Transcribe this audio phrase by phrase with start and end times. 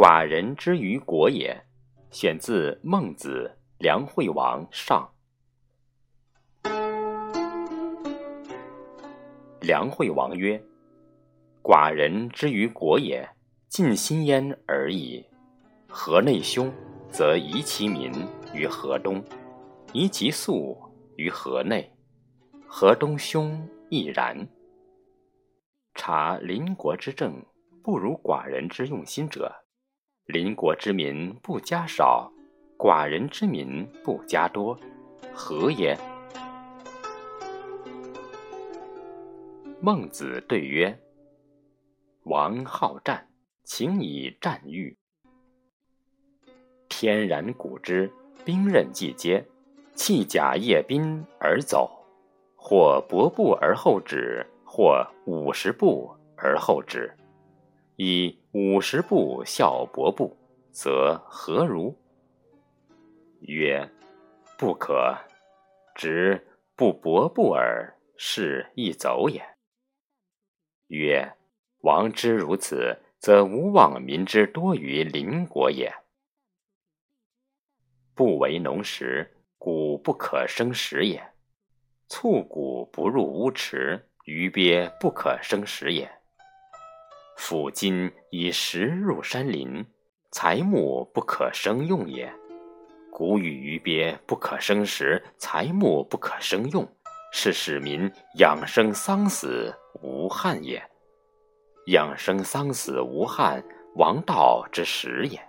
[0.00, 1.60] 寡人之于国也。
[2.12, 5.12] 选自《孟子·梁惠王上》。
[9.60, 10.62] 梁惠王曰
[11.64, 13.28] ：“寡人之于国也，
[13.68, 15.26] 尽心焉而已。
[15.88, 16.72] 河内凶，
[17.10, 18.12] 则移其民
[18.54, 19.20] 于河东，
[19.92, 20.78] 移其粟
[21.16, 21.92] 于河内。
[22.68, 24.48] 河东凶亦然。
[25.96, 27.44] 察邻国之政，
[27.82, 29.52] 不如寡人之用心者。”
[30.28, 32.30] 邻国之民不加少，
[32.76, 34.78] 寡人之民不加多，
[35.32, 35.98] 何也？
[39.80, 41.00] 孟子对曰
[42.24, 43.26] ：“王好战，
[43.64, 44.94] 请以战喻。
[46.90, 48.12] 天然古之，
[48.44, 49.42] 兵刃既接，
[49.94, 51.90] 弃甲曳兵而走，
[52.54, 57.10] 或薄步而后止，或五十步而后止。”
[57.96, 60.34] 以五十步笑踱步，
[60.72, 61.94] 则何如？
[63.40, 63.86] 曰：
[64.56, 65.14] 不可。
[65.94, 69.44] 直不踱步耳，是亦走也。
[70.86, 71.34] 曰：
[71.80, 75.92] 王之如此，则无望民之多于邻国也。
[78.14, 81.20] 不为农时，谷不可生食也；
[82.08, 86.17] 卒谷不入乌池，鱼鳖不可生食也。
[87.48, 89.82] 夫今以食入山林，
[90.30, 92.30] 财木不可生用也。
[93.10, 96.86] 古语于鳖不可生食，财木不可生用，
[97.32, 100.82] 是使民养生丧死无憾也。
[101.86, 105.40] 养生丧死无憾，王道之始也。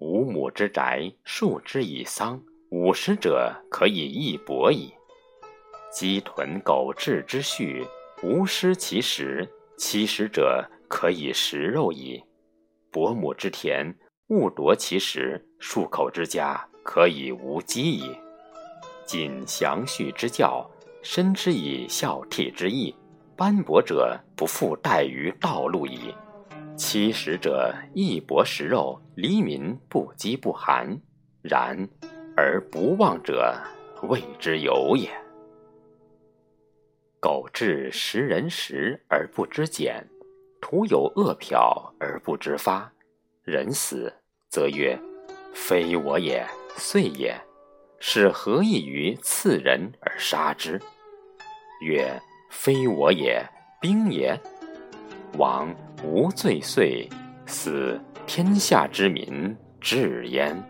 [0.00, 4.90] 五亩之宅，数之以桑，五十者可以一帛矣。
[5.92, 7.86] 鸡豚狗彘之畜，
[8.22, 9.46] 无失其食。
[9.84, 12.22] 其食者可以食肉矣，
[12.92, 13.92] 伯母之田
[14.28, 18.16] 勿夺其食，数口之家可以无饥矣。
[19.04, 20.64] 谨详序之教，
[21.02, 22.94] 深之以孝悌之义，
[23.36, 26.14] 斑驳者不复待于道路矣。
[26.76, 30.96] 其食者亦薄食肉，黎民不饥不寒。
[31.42, 31.76] 然
[32.36, 33.52] 而不忘者，
[34.04, 35.10] 谓之有也。
[37.22, 40.04] 苟至食人食而不知俭，
[40.60, 42.92] 徒有恶殍而不知发。
[43.44, 44.12] 人死，
[44.48, 44.98] 则曰
[45.54, 46.44] ：“非我也，
[46.74, 47.40] 遂也。”
[48.00, 50.80] 是何异于刺人而杀之？
[51.82, 53.48] 曰：“非我也，
[53.80, 54.36] 兵也。”
[55.38, 55.72] 王
[56.02, 57.08] 无罪遂，
[57.46, 60.60] 死天下之民至焉。